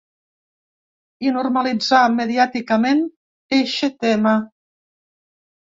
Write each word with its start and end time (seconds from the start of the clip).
I 1.27 1.33
normalitzar 1.35 2.01
mediàticament 2.21 3.05
eixe 3.59 3.91
tema. 4.07 4.37